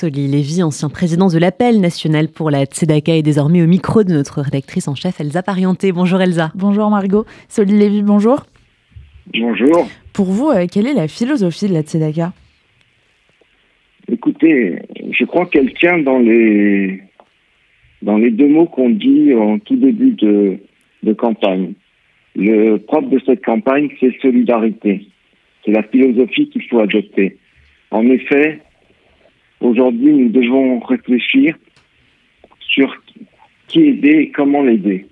Soli 0.00 0.28
Lévy, 0.28 0.62
ancien 0.62 0.88
président 0.90 1.26
de 1.26 1.38
l'appel 1.38 1.80
national 1.80 2.28
pour 2.28 2.52
la 2.52 2.66
Tzedaka, 2.66 3.16
est 3.16 3.22
désormais 3.22 3.62
au 3.62 3.66
micro 3.66 4.04
de 4.04 4.12
notre 4.12 4.42
rédactrice 4.42 4.86
en 4.86 4.94
chef 4.94 5.20
Elsa 5.20 5.42
Parienté. 5.42 5.90
Bonjour 5.90 6.20
Elsa. 6.20 6.52
Bonjour 6.54 6.88
Margot. 6.88 7.24
Soli 7.48 7.76
Lévy, 7.76 8.02
bonjour. 8.02 8.46
Bonjour. 9.34 9.88
Pour 10.12 10.26
vous, 10.26 10.50
euh, 10.50 10.66
quelle 10.72 10.86
est 10.86 10.94
la 10.94 11.08
philosophie 11.08 11.66
de 11.66 11.72
la 11.72 11.82
Tzedaka? 11.82 12.32
Écoutez, 14.08 14.78
je 15.10 15.24
crois 15.24 15.46
qu'elle 15.46 15.74
tient 15.74 15.98
dans 15.98 16.20
les, 16.20 17.02
dans 18.02 18.18
les 18.18 18.30
deux 18.30 18.46
mots 18.46 18.66
qu'on 18.66 18.90
dit 18.90 19.34
en 19.34 19.58
tout 19.58 19.74
début 19.74 20.12
de, 20.12 20.58
de 21.02 21.12
campagne. 21.12 21.72
Le 22.36 22.76
propre 22.76 23.08
de 23.08 23.20
cette 23.26 23.44
campagne, 23.44 23.88
c'est 23.98 24.16
solidarité. 24.22 25.08
C'est 25.64 25.72
la 25.72 25.82
philosophie 25.82 26.48
qu'il 26.50 26.62
faut 26.68 26.78
adopter. 26.78 27.36
En 27.90 28.06
effet, 28.06 28.60
aujourd'hui, 29.60 30.12
nous 30.12 30.28
devons 30.28 30.80
réfléchir 30.80 31.56
sur 32.60 32.94
qui 33.66 33.80
aider 33.80 34.18
et 34.18 34.30
comment 34.30 34.62
l'aider. 34.62 35.06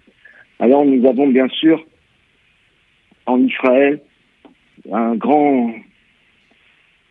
Alors, 0.58 0.84
nous 0.84 1.06
avons 1.06 1.28
bien 1.28 1.48
sûr 1.48 1.84
en 3.26 3.40
Israël 3.42 4.00
un 4.92 5.14
grand, 5.16 5.74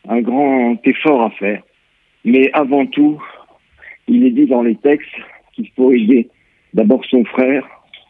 un 0.08 0.22
grand 0.22 0.78
effort 0.86 1.24
à 1.24 1.30
faire. 1.32 1.62
Mais 2.24 2.50
avant 2.54 2.86
tout, 2.88 3.22
il 4.08 4.26
est 4.26 4.32
dit 4.32 4.48
dans 4.48 4.64
les 4.64 4.76
textes 4.76 5.16
qu'il 5.54 5.70
faut 5.76 5.92
aider 5.92 6.30
d'abord 6.74 7.04
son 7.06 7.24
frère, 7.26 7.68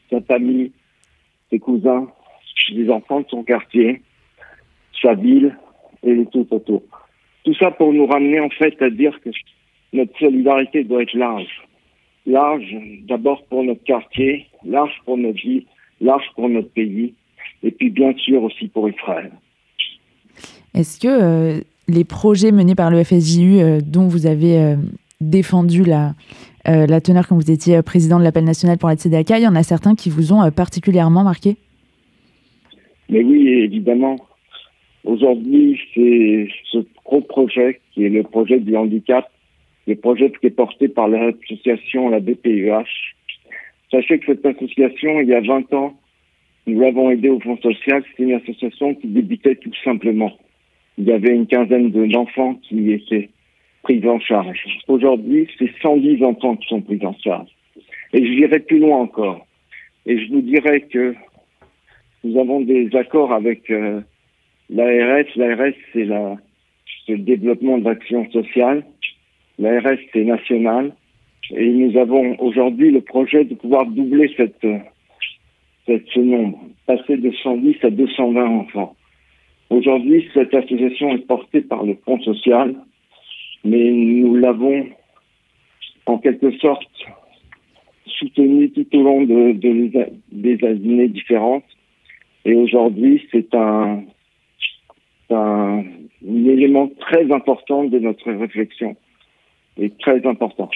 sa 0.10 0.22
famille, 0.22 0.72
ses 1.50 1.60
cousins, 1.60 2.08
les 2.72 2.90
enfants 2.90 3.22
de 3.22 3.28
son 3.30 3.44
quartier, 3.44 4.02
sa 5.02 5.14
ville 5.14 5.56
et 6.04 6.14
les 6.14 6.26
tout 6.28 6.48
autour. 6.52 6.84
Tout 7.46 7.54
ça 7.56 7.72
pour 7.72 7.94
nous 7.94 8.08
ramener 8.08 8.40
en 8.40 8.50
fait 8.50 8.82
à 8.82 8.90
dire 8.90 9.18
que 9.24 9.30
notre 9.94 10.18
solidarité 10.18 10.84
doit 10.84 11.04
être 11.04 11.14
large. 11.14 11.62
Large 12.26 12.76
d'abord 13.08 13.44
pour 13.46 13.64
notre 13.64 13.84
quartier, 13.84 14.48
large 14.66 15.00
pour 15.06 15.18
notre 15.18 15.40
vie, 15.40 15.66
large 16.02 16.26
pour 16.36 16.50
notre 16.50 16.70
pays, 16.70 17.14
et 17.62 17.72
puis 17.72 17.92
bien 17.92 18.14
sûr 18.18 18.44
aussi 18.44 18.68
pour 18.68 18.90
Israël. 18.90 19.32
Est-ce 20.74 21.00
que 21.00 21.08
euh, 21.08 21.62
les 21.88 22.04
projets 22.04 22.52
menés 22.52 22.76
par 22.76 22.90
le 22.90 23.04
FSJU, 23.04 23.60
euh, 23.60 23.80
dont 23.80 24.08
vous 24.08 24.26
avez 24.26 24.58
euh, 24.58 24.76
défendu 25.22 25.84
la, 25.84 26.14
la 26.66 27.00
teneur 27.00 27.28
quand 27.28 27.36
vous 27.36 27.52
étiez 27.52 27.82
président 27.84 28.18
de 28.18 28.24
l'appel 28.24 28.44
national 28.44 28.80
pour 28.80 28.90
la 28.90 28.98
CDAK, 28.98 29.30
il 29.30 29.44
y 29.44 29.48
en 29.48 29.56
a 29.56 29.62
certains 29.62 29.94
qui 29.94 30.10
vous 30.10 30.34
ont 30.34 30.50
particulièrement 30.50 31.24
marqué? 31.24 31.58
Mais 33.08 33.24
oui, 33.24 33.48
évidemment. 33.48 34.18
Aujourd'hui, 35.06 35.80
c'est 35.94 36.48
ce 36.72 36.80
gros 37.06 37.22
projet 37.22 37.80
qui 37.92 38.06
est 38.06 38.10
le 38.10 38.24
projet 38.24 38.60
du 38.60 38.76
handicap, 38.76 39.30
le 39.88 39.96
projet 39.96 40.32
qui 40.32 40.48
est 40.48 40.50
porté 40.50 40.88
par 40.88 41.08
l'association, 41.08 42.10
la 42.10 42.20
BPUH. 42.20 43.14
Sachez 43.92 44.18
que 44.18 44.26
cette 44.26 44.46
association, 44.46 45.20
il 45.22 45.30
y 45.30 45.36
a 45.36 45.42
20 45.42 45.72
ans, 45.74 45.96
nous 46.66 46.80
l'avons 46.80 47.12
aidé 47.12 47.30
au 47.30 47.40
Fonds 47.40 47.58
social. 47.58 48.04
C'était 48.10 48.24
une 48.24 48.34
association 48.34 48.96
qui 48.96 49.08
débutait 49.08 49.56
tout 49.56 49.72
simplement. 49.84 50.32
Il 50.98 51.06
y 51.06 51.12
avait 51.12 51.36
une 51.36 51.46
quinzaine 51.46 51.92
d'enfants 51.92 52.56
qui 52.64 52.92
étaient 52.92 53.30
pris 53.84 54.04
en 54.08 54.20
charge. 54.20 54.60
Aujourd'hui, 54.88 55.48
c'est 55.60 55.70
110 55.84 56.24
enfants 56.24 56.56
qui 56.56 56.68
sont 56.68 56.82
pris 56.82 57.00
en 57.06 57.16
charge. 57.24 57.50
Et 58.14 58.26
je 58.26 58.32
dirais 58.34 58.60
plus 58.60 58.80
loin 58.80 58.98
encore. 58.98 59.46
Et 60.08 60.18
je 60.18 60.32
vous 60.32 60.42
dirais 60.42 60.82
que 60.82 61.14
nous 62.24 62.40
avons 62.40 62.62
des 62.62 62.90
accords 62.96 63.32
avec 63.32 63.70
euh, 63.70 64.02
L'ARS, 64.70 65.26
l'ARS, 65.36 65.74
c'est 65.94 66.06
la, 66.06 66.38
le 67.08 67.18
développement 67.18 67.78
de 67.78 67.86
l'action 67.86 68.30
sociale. 68.32 68.84
L'ARS, 69.60 70.00
c'est 70.12 70.24
national. 70.24 70.94
Et 71.52 71.70
nous 71.70 71.98
avons 71.98 72.36
aujourd'hui 72.40 72.92
le 72.92 73.02
projet 73.02 73.46
de 73.46 73.54
pouvoir 73.56 73.86
doubler 73.86 74.34
cette, 74.36 74.66
cette, 75.86 76.08
ce 76.08 76.20
nombre, 76.20 76.60
passer 76.88 77.18
de 77.18 77.32
110 77.32 77.76
à 77.84 77.90
220 77.92 78.46
enfants. 78.46 78.96
Aujourd'hui, 79.70 80.28
cette 80.34 80.54
association 80.54 81.16
est 81.16 81.28
portée 81.28 81.62
par 81.62 81.84
le 81.84 81.96
Fonds 82.06 82.20
social, 82.22 82.76
mais 83.64 83.92
nous 83.92 84.36
l'avons 84.36 84.88
en 86.08 86.18
quelque 86.18 86.52
sorte 86.58 86.88
soutenue 88.06 88.72
tout 88.72 88.88
au 88.96 89.04
long 89.04 89.22
de, 89.24 89.54
de, 89.54 90.08
des 90.32 90.64
années 90.64 91.08
différentes. 91.08 91.66
Et 92.46 92.54
aujourd'hui, 92.56 93.28
c'est 93.32 93.54
un, 93.56 94.04
un, 95.32 95.84
élément 96.24 96.90
très 97.00 97.32
important 97.32 97.84
de 97.84 98.00
notre 98.00 98.32
réflexion 98.32 98.96
et 99.78 99.90
très 100.00 100.26
important. 100.26 100.70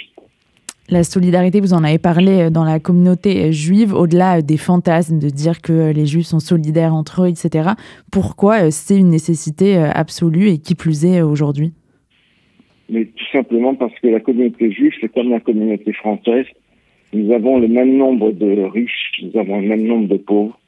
La 0.91 1.03
solidarité, 1.03 1.59
vous 1.59 1.75
en 1.75 1.83
avez 1.83 1.99
parlé 1.99 2.41
euh, 2.41 2.49
dans 2.49 2.63
la 2.63 2.79
communauté 2.79 3.45
euh, 3.45 3.51
juive, 3.51 3.93
au-delà 3.93 4.39
euh, 4.39 4.41
des 4.41 4.57
fantasmes 4.57 5.19
de 5.19 5.29
dire 5.29 5.61
que 5.61 5.91
les 5.93 6.07
juifs 6.07 6.25
sont 6.25 6.39
solidaires 6.39 6.95
entre 6.95 7.23
eux, 7.23 7.27
etc. 7.27 7.69
Pourquoi 8.11 8.71
c'est 8.71 8.97
une 8.97 9.09
nécessité 9.09 9.77
absolue 9.77 10.49
et 10.49 10.57
qui 10.57 10.73
plus 10.73 11.05
est 11.05 11.21
aujourd'hui? 11.21 11.73
Mais 12.89 13.05
tout 13.05 13.25
simplement 13.31 13.75
parce 13.75 13.93
que 14.01 14.07
la 14.07 14.19
communauté 14.19 14.71
juive, 14.71 14.93
c'est 14.99 15.13
comme 15.13 15.29
la 15.29 15.39
communauté 15.39 15.93
française. 15.93 16.47
Nous 17.13 17.31
avons 17.33 17.59
le 17.59 17.67
même 17.67 17.95
nombre 17.95 18.31
de 18.31 18.63
riches, 18.63 19.21
nous 19.21 19.39
avons 19.39 19.61
le 19.61 19.67
même 19.67 19.83
nombre 19.83 20.07
de 20.07 20.17
pauvres, 20.17 20.59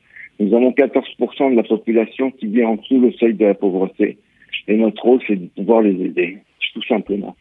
nous 0.41 0.55
avons 0.55 0.71
14% 0.71 1.51
de 1.51 1.55
la 1.55 1.61
population 1.63 2.31
qui 2.31 2.47
vit 2.47 2.63
en 2.63 2.75
dessous 2.75 2.99
le 2.99 3.11
seuil 3.13 3.35
de 3.35 3.45
la 3.45 3.53
pauvreté. 3.53 4.17
Et 4.67 4.75
notre 4.75 5.03
rôle, 5.03 5.19
c'est 5.27 5.35
de 5.35 5.47
pouvoir 5.47 5.81
les 5.81 6.03
aider, 6.03 6.39
tout 6.73 6.83
simplement. 6.83 7.35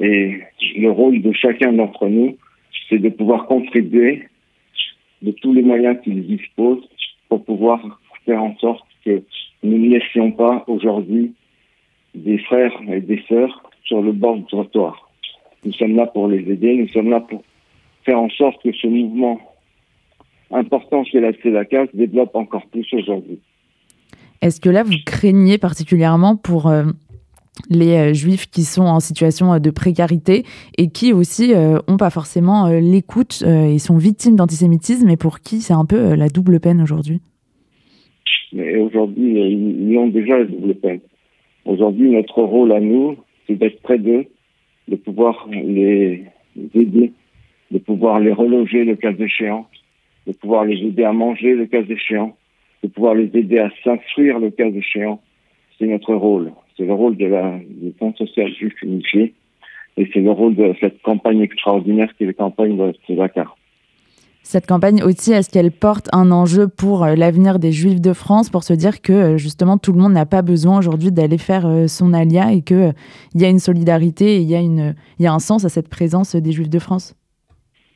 Et 0.00 0.40
le 0.76 0.90
rôle 0.90 1.22
de 1.22 1.30
chacun 1.32 1.72
d'entre 1.72 2.08
nous, 2.08 2.36
c'est 2.88 2.98
de 2.98 3.10
pouvoir 3.10 3.46
contribuer 3.46 4.24
de 5.22 5.30
tous 5.30 5.54
les 5.54 5.62
moyens 5.62 5.98
qu'ils 6.02 6.26
disposent 6.26 6.88
pour 7.28 7.44
pouvoir 7.44 8.00
faire 8.24 8.42
en 8.42 8.56
sorte 8.56 8.84
que 9.04 9.22
nous 9.62 9.78
ne 9.78 9.88
laissions 9.90 10.32
pas 10.32 10.64
aujourd'hui 10.66 11.32
des 12.14 12.38
frères 12.38 12.76
et 12.88 13.00
des 13.00 13.22
sœurs 13.28 13.62
sur 13.84 14.02
le 14.02 14.10
bord 14.10 14.36
du 14.36 14.44
trottoir. 14.46 15.10
Nous 15.64 15.72
sommes 15.74 15.94
là 15.94 16.06
pour 16.06 16.26
les 16.26 16.40
aider, 16.50 16.74
nous 16.74 16.88
sommes 16.88 17.10
là 17.10 17.20
pour 17.20 17.44
faire 18.04 18.18
en 18.18 18.30
sorte 18.30 18.60
que 18.64 18.72
ce 18.72 18.88
mouvement 18.88 19.40
important 20.50 21.04
chez 21.04 21.20
la 21.20 21.32
CEDACA 21.42 21.86
se 21.86 21.96
développe 21.96 22.34
encore 22.34 22.66
plus 22.66 22.86
aujourd'hui. 22.92 23.40
Est-ce 24.42 24.60
que 24.60 24.68
là, 24.68 24.82
vous 24.82 24.94
craignez 25.04 25.58
particulièrement 25.58 26.36
pour 26.36 26.68
euh, 26.68 26.84
les 27.70 27.96
euh, 27.96 28.12
juifs 28.12 28.46
qui 28.50 28.62
sont 28.62 28.82
en 28.82 29.00
situation 29.00 29.54
euh, 29.54 29.58
de 29.58 29.70
précarité 29.70 30.44
et 30.76 30.88
qui 30.88 31.12
aussi 31.12 31.52
n'ont 31.54 31.96
pas 31.96 32.10
forcément 32.10 32.68
l'écoute 32.68 33.42
et 33.46 33.78
sont 33.78 33.96
victimes 33.96 34.36
d'antisémitisme 34.36 35.08
et 35.08 35.16
pour 35.16 35.40
qui 35.40 35.60
c'est 35.60 35.72
un 35.72 35.84
peu 35.84 36.14
la 36.14 36.28
double 36.28 36.60
peine 36.60 36.82
aujourd'hui? 36.82 37.20
Aujourd'hui, 38.52 39.32
ils 39.90 39.98
ont 39.98 40.08
déjà 40.08 40.38
la 40.38 40.44
double 40.44 40.74
peine. 40.76 41.00
Aujourd'hui, 41.64 42.10
notre 42.10 42.42
rôle 42.42 42.72
à 42.72 42.80
nous, 42.80 43.16
c'est 43.46 43.56
d'être 43.56 43.80
près 43.82 43.98
d'eux, 43.98 44.26
de 44.88 44.96
pouvoir 44.96 45.48
les 45.50 46.24
aider, 46.74 47.12
de 47.70 47.78
pouvoir 47.78 48.20
les 48.20 48.32
reloger 48.32 48.84
le 48.84 48.96
cas 48.96 49.12
échéant, 49.12 49.66
de 50.26 50.32
pouvoir 50.32 50.64
les 50.64 50.76
aider 50.76 51.04
à 51.04 51.12
manger 51.12 51.54
le 51.54 51.66
cas 51.66 51.82
échéant, 51.82 52.36
de 52.82 52.88
pouvoir 52.88 53.14
les 53.14 53.30
aider 53.34 53.58
à 53.58 53.70
s'instruire 53.84 54.38
le 54.38 54.50
cas 54.50 54.68
échéant. 54.68 55.20
C'est 55.78 55.86
notre 55.86 56.14
rôle. 56.14 56.52
C'est 56.76 56.84
le 56.84 56.92
rôle 56.92 57.16
de 57.16 57.26
la, 57.26 57.58
du 57.58 57.92
Fonds 57.98 58.14
social 58.14 58.52
juif 58.52 58.74
unifié. 58.82 59.34
Et 59.96 60.08
c'est 60.12 60.20
le 60.20 60.30
rôle 60.30 60.54
de 60.54 60.74
cette 60.80 61.00
campagne 61.02 61.40
extraordinaire 61.40 62.14
qui 62.16 62.24
est 62.24 62.26
la 62.26 62.32
campagne 62.34 62.76
de 62.76 63.14
Dakar. 63.14 63.56
Cette 64.48 64.66
campagne 64.66 65.02
aussi, 65.02 65.32
est-ce 65.32 65.50
qu'elle 65.50 65.72
porte 65.72 66.08
un 66.12 66.30
enjeu 66.30 66.68
pour 66.68 67.02
euh, 67.02 67.16
l'avenir 67.16 67.58
des 67.58 67.72
Juifs 67.72 68.00
de 68.00 68.12
France, 68.12 68.48
pour 68.48 68.62
se 68.62 68.74
dire 68.74 69.02
que 69.02 69.12
euh, 69.12 69.36
justement 69.38 69.76
tout 69.76 69.92
le 69.92 69.98
monde 69.98 70.12
n'a 70.12 70.24
pas 70.24 70.42
besoin 70.42 70.78
aujourd'hui 70.78 71.10
d'aller 71.10 71.36
faire 71.36 71.66
euh, 71.66 71.88
son 71.88 72.12
alia 72.12 72.52
et 72.52 72.62
qu'il 72.62 72.94
y 73.34 73.44
a 73.44 73.48
une 73.48 73.58
solidarité 73.58 74.36
et 74.36 74.38
il 74.38 74.48
y, 74.48 74.54
a 74.54 74.60
une, 74.60 74.94
il 75.18 75.24
y 75.24 75.26
a 75.26 75.32
un 75.32 75.40
sens 75.40 75.64
à 75.64 75.68
cette 75.68 75.88
présence 75.88 76.36
des 76.36 76.52
Juifs 76.52 76.70
de 76.70 76.78
France? 76.78 77.16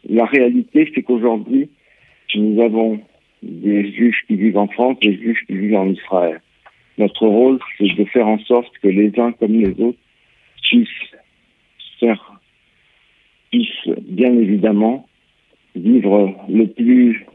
La 0.09 0.25
réalité, 0.25 0.91
c'est 0.93 1.03
qu'aujourd'hui, 1.05 1.71
nous 2.39 2.63
avons 2.63 3.01
des 3.43 3.93
juifs 3.93 4.21
qui 4.27 4.37
vivent 4.37 4.59
en 4.59 4.69
France, 4.69 4.99
des 5.01 5.17
juifs 5.17 5.45
qui 5.47 5.57
vivent 5.57 5.77
en 5.77 5.89
Israël. 5.89 6.41
Notre 6.99 7.27
rôle, 7.27 7.59
c'est 7.79 7.95
de 7.95 8.05
faire 8.05 8.29
en 8.29 8.39
sorte 8.41 8.71
que 8.83 8.89
les 8.89 9.13
uns 9.19 9.33
comme 9.33 9.53
les 9.53 9.81
autres 9.81 9.99
puissent 10.63 10.89
puissent 13.51 13.89
bien 14.03 14.33
évidemment 14.33 15.07
vivre 15.75 16.35
le 16.49 16.67
plus 16.67 17.27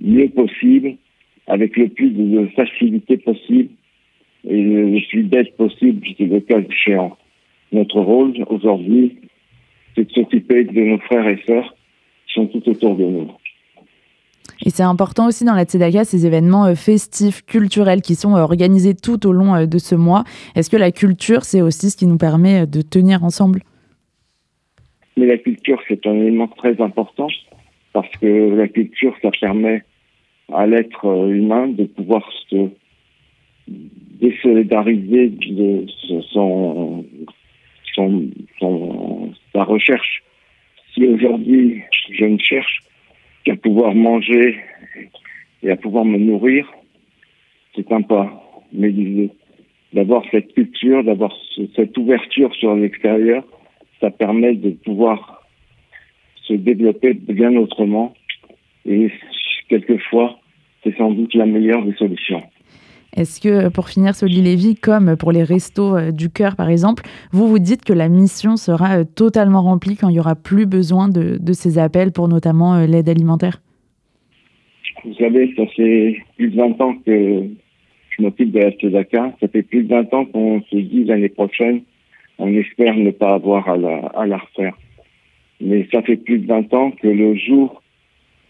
mieux 0.00 0.28
possible, 0.28 0.96
avec 1.46 1.76
le 1.76 1.88
plus 1.88 2.10
de 2.10 2.46
facilité 2.56 3.18
possible 3.18 3.70
et 4.48 4.62
le 4.62 5.00
plus 5.08 5.24
d'aide 5.24 5.54
possible, 5.56 6.06
c'est 6.16 6.24
le 6.24 6.40
cas 6.40 6.60
échéant. 6.60 7.16
Notre 7.72 8.00
rôle 8.00 8.34
aujourd'hui, 8.48 9.18
c'est 9.94 10.06
de 10.06 10.12
s'occuper 10.12 10.64
de 10.64 10.80
nos 10.80 10.98
frères 10.98 11.28
et 11.28 11.42
sœurs 11.46 11.74
sont 12.34 12.46
tout 12.46 12.68
autour 12.68 12.96
de 12.96 13.04
nous. 13.04 13.30
Et 14.64 14.70
c'est 14.70 14.82
important 14.82 15.26
aussi 15.28 15.44
dans 15.44 15.54
la 15.54 15.64
Tzedaka, 15.64 16.04
ces 16.04 16.26
événements 16.26 16.66
euh, 16.66 16.74
festifs, 16.74 17.44
culturels 17.44 18.02
qui 18.02 18.14
sont 18.14 18.36
euh, 18.36 18.40
organisés 18.40 18.94
tout 18.94 19.26
au 19.26 19.32
long 19.32 19.54
euh, 19.54 19.66
de 19.66 19.78
ce 19.78 19.94
mois. 19.94 20.24
Est-ce 20.54 20.70
que 20.70 20.76
la 20.76 20.92
culture, 20.92 21.44
c'est 21.44 21.62
aussi 21.62 21.90
ce 21.90 21.96
qui 21.96 22.06
nous 22.06 22.18
permet 22.18 22.66
de 22.66 22.82
tenir 22.82 23.24
ensemble? 23.24 23.60
Mais 25.16 25.26
la 25.26 25.38
culture, 25.38 25.80
c'est 25.88 26.06
un 26.06 26.14
élément 26.14 26.48
très 26.48 26.80
important 26.80 27.28
parce 27.92 28.10
que 28.20 28.54
la 28.54 28.68
culture, 28.68 29.14
ça 29.22 29.30
permet 29.40 29.84
à 30.52 30.66
l'être 30.66 31.04
humain 31.28 31.68
de 31.68 31.84
pouvoir 31.84 32.28
se 32.50 32.68
désolidariser 33.68 35.28
de 35.28 35.86
son, 36.32 37.04
son, 37.94 38.24
son, 38.58 39.32
sa 39.54 39.64
recherche. 39.64 40.22
Si 40.94 41.04
aujourd'hui 41.06 41.82
je 42.10 42.24
ne 42.24 42.38
cherche 42.38 42.82
qu'à 43.44 43.56
pouvoir 43.56 43.94
manger 43.94 44.56
et 45.62 45.70
à 45.70 45.76
pouvoir 45.76 46.04
me 46.04 46.18
nourrir, 46.18 46.70
c'est 47.74 47.90
un 47.92 48.02
pas. 48.02 48.40
Mais 48.72 48.92
d'avoir 49.92 50.22
cette 50.30 50.52
culture, 50.54 51.02
d'avoir 51.02 51.34
cette 51.74 51.96
ouverture 51.98 52.54
sur 52.54 52.74
l'extérieur, 52.74 53.44
ça 54.00 54.10
permet 54.10 54.54
de 54.54 54.70
pouvoir 54.70 55.42
se 56.42 56.54
développer 56.54 57.14
bien 57.14 57.56
autrement. 57.56 58.14
Et 58.86 59.10
quelquefois, 59.68 60.38
c'est 60.82 60.96
sans 60.96 61.10
doute 61.10 61.34
la 61.34 61.46
meilleure 61.46 61.84
des 61.84 61.94
solutions. 61.94 62.42
Est-ce 63.16 63.40
que, 63.40 63.68
pour 63.68 63.88
finir, 63.88 64.14
Soli 64.16 64.42
Lévy, 64.42 64.74
comme 64.74 65.16
pour 65.16 65.30
les 65.30 65.44
restos 65.44 65.96
euh, 65.96 66.10
du 66.10 66.30
cœur, 66.30 66.56
par 66.56 66.68
exemple, 66.68 67.04
vous 67.30 67.46
vous 67.46 67.60
dites 67.60 67.84
que 67.84 67.92
la 67.92 68.08
mission 68.08 68.56
sera 68.56 68.98
euh, 68.98 69.04
totalement 69.04 69.62
remplie 69.62 69.96
quand 69.96 70.08
il 70.08 70.14
n'y 70.14 70.20
aura 70.20 70.34
plus 70.34 70.66
besoin 70.66 71.08
de, 71.08 71.38
ces 71.52 71.78
appels 71.78 72.10
pour 72.10 72.26
notamment 72.26 72.74
euh, 72.74 72.86
l'aide 72.86 73.08
alimentaire? 73.08 73.62
Vous 75.04 75.14
savez, 75.14 75.54
ça 75.56 75.64
fait 75.76 76.16
plus 76.36 76.48
de 76.48 76.56
20 76.56 76.80
ans 76.80 76.96
que 77.06 77.44
je 78.10 78.22
m'occupe 78.22 78.50
de 78.50 78.58
la 78.58 78.70
Tzedaka. 78.72 79.36
Ça 79.40 79.46
fait 79.46 79.62
plus 79.62 79.84
de 79.84 79.94
20 79.94 80.12
ans 80.12 80.24
qu'on 80.24 80.60
se 80.62 80.76
dit 80.76 81.04
l'année 81.04 81.28
prochaine, 81.28 81.82
on 82.38 82.52
espère 82.52 82.96
ne 82.96 83.12
pas 83.12 83.34
avoir 83.34 83.68
à 83.68 83.76
la, 83.76 83.96
à 84.14 84.26
la 84.26 84.38
refaire. 84.38 84.76
Mais 85.60 85.86
ça 85.92 86.02
fait 86.02 86.16
plus 86.16 86.38
de 86.38 86.48
20 86.48 86.74
ans 86.74 86.90
que 86.90 87.06
le 87.06 87.36
jour 87.36 87.80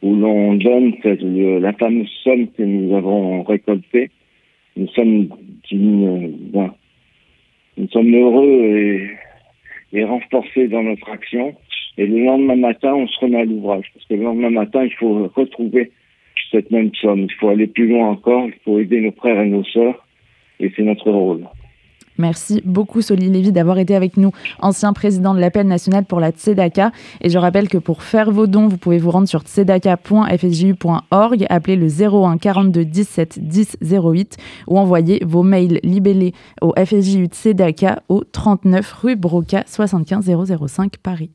où 0.00 0.14
l'on 0.14 0.54
donne 0.54 0.94
la 1.04 1.72
fameuse 1.74 2.10
somme 2.22 2.48
que 2.56 2.62
nous 2.62 2.94
avons 2.96 3.42
récoltée, 3.42 4.10
nous 4.76 4.88
sommes 4.88 5.28
nous 7.76 7.88
sommes 7.88 8.14
heureux 8.14 8.60
et, 8.64 9.10
et 9.92 10.04
renforcés 10.04 10.68
dans 10.68 10.82
notre 10.82 11.10
action. 11.10 11.54
Et 11.96 12.06
le 12.06 12.24
lendemain 12.24 12.56
matin, 12.56 12.94
on 12.94 13.06
se 13.06 13.18
remet 13.20 13.40
à 13.40 13.44
l'ouvrage. 13.44 13.86
Parce 13.94 14.06
que 14.06 14.14
le 14.14 14.22
lendemain 14.22 14.50
matin, 14.50 14.84
il 14.84 14.92
faut 14.92 15.28
retrouver 15.34 15.92
cette 16.50 16.70
même 16.70 16.94
somme. 16.94 17.20
Il 17.20 17.32
faut 17.34 17.48
aller 17.48 17.66
plus 17.66 17.88
loin 17.88 18.08
encore. 18.08 18.46
Il 18.46 18.54
faut 18.64 18.78
aider 18.78 19.00
nos 19.00 19.12
frères 19.12 19.40
et 19.40 19.48
nos 19.48 19.64
sœurs. 19.64 20.04
Et 20.60 20.72
c'est 20.76 20.82
notre 20.82 21.10
rôle. 21.10 21.46
Merci 22.18 22.60
beaucoup, 22.64 23.02
Soli 23.02 23.28
Lévy, 23.28 23.52
d'avoir 23.52 23.78
été 23.78 23.94
avec 23.96 24.16
nous, 24.16 24.30
ancien 24.60 24.92
président 24.92 25.34
de 25.34 25.40
l'appel 25.40 25.66
national 25.66 26.04
pour 26.04 26.20
la 26.20 26.30
Tzedaka. 26.30 26.92
Et 27.20 27.28
je 27.28 27.38
rappelle 27.38 27.68
que 27.68 27.78
pour 27.78 28.04
faire 28.04 28.30
vos 28.30 28.46
dons, 28.46 28.68
vous 28.68 28.76
pouvez 28.76 28.98
vous 28.98 29.10
rendre 29.10 29.26
sur 29.28 29.42
tzedaka.fsju.org, 29.42 31.46
appeler 31.48 31.74
le 31.76 31.88
01 31.88 32.38
42 32.38 32.84
17 32.84 33.48
10 33.48 33.78
08 33.82 34.36
ou 34.68 34.78
envoyer 34.78 35.24
vos 35.24 35.42
mails 35.42 35.80
libellés 35.82 36.34
au 36.62 36.72
FSJU 36.76 37.26
Tzedaka 37.26 38.02
au 38.08 38.22
39 38.24 38.92
rue 38.92 39.16
Broca 39.16 39.64
75 39.66 40.30
005 40.66 40.98
Paris. 40.98 41.30